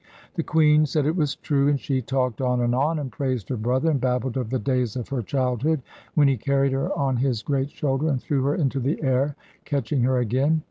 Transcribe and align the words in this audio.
The 0.33 0.41
queen 0.41 0.87
said 0.87 1.05
it 1.05 1.15
was 1.15 1.35
true, 1.35 1.67
and 1.67 1.79
she 1.79 2.01
talked 2.01 2.41
on 2.41 2.59
and 2.59 2.73
on 2.73 2.97
and 2.97 3.11
praised 3.11 3.49
her 3.49 3.55
brother, 3.55 3.91
and 3.91 4.01
babbled 4.01 4.35
of 4.35 4.49
the 4.49 4.57
days 4.57 4.95
of 4.95 5.09
her 5.09 5.21
childhood, 5.21 5.83
when 6.15 6.27
he 6.27 6.37
carried 6.37 6.71
her 6.71 6.91
on 6.97 7.17
his 7.17 7.43
great 7.43 7.69
shoulder, 7.69 8.07
and 8.09 8.19
threw 8.19 8.41
her 8.45 8.55
into 8.55 8.79
the 8.79 8.99
air, 9.03 9.35
catching 9.63 10.01
her 10.01 10.17
again. 10.17 10.59